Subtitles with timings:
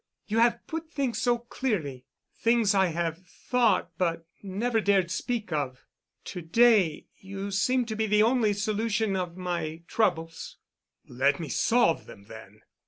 [0.25, 5.85] You have put things so clearly—things I have thought but have never dared speak of.
[6.23, 10.57] To day you seem to be the only solution of my troubles——"
[11.07, 12.63] "Let me solve them then."